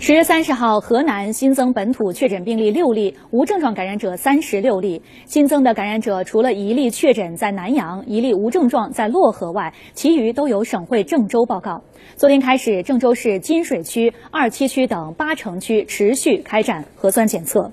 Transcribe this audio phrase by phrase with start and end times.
[0.00, 5.02] 十月三十号，河南新增本土确诊病例六例，无症状感染者三十六例。
[5.26, 11.82] 新增的感染者除了一例确诊在南阳，一例无症状在漯河外，其余都由省会郑州报告。
[12.14, 17.72] 昨天开始，郑州市金水区、二七区等八城区持续开展核酸检测。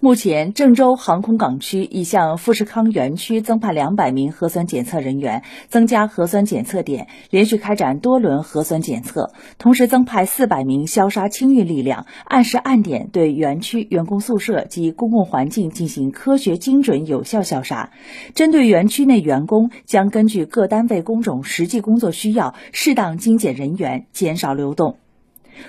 [0.00, 9.32] 目前，郑州航空港区已向富士康园区增派两百名核酸检测人员，增加核酸检测点，连续开展多轮核酸检测。
[9.58, 17.90] 同时，增派四百名消杀清运力量，按时按点对园区员工宿舍及公共环境进行科学、精准、有效消杀。
[18.34, 24.96] 针对园区内员工，将根据各单位工种实际工作需要，适当精简人员，减少流动。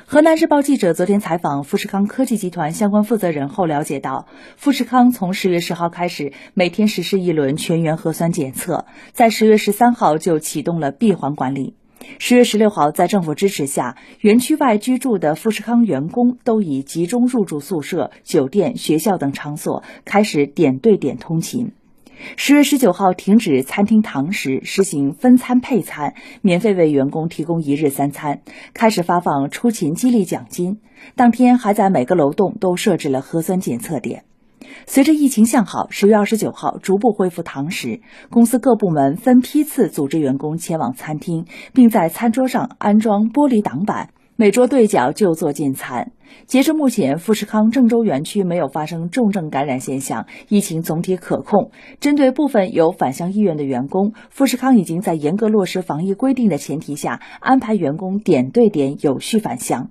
[0.05, 11.75] 河南日报记者昨天采访富士康科技集团相关负责人后了解到，富士康从十月十号开始，每天实施一轮全员核酸检测，在十月十三号就启动了闭环管理。
[12.17, 21.71] 十月十六号，在政府支持下，园区外居住的富士康员工都已集中入住宿舍、酒店、学校等场所，开始点对点通勤。
[22.35, 28.41] 十月十九号停止餐厅堂食，实行分餐配餐，免费为员工提供一日三餐，
[28.73, 30.79] 开始发放出勤激励奖金。
[31.15, 34.25] 当天还在每个楼栋都设置了核酸检测点。
[34.85, 44.09] 随着疫情向好，十月二十九号逐步恢复堂食，公司各部门分批次组织员工前往餐厅，并在餐桌上安装玻璃挡板。
[44.39, 46.13] 每桌对角就坐进餐。
[46.47, 51.71] 截至目前，富士康郑州园区没有发生重症感染现象，疫情总体可控。
[51.99, 59.89] 针对部分有返乡意愿的员工，富士康已经在严格落实防疫规定的前提下，安排员工点对点有序返乡。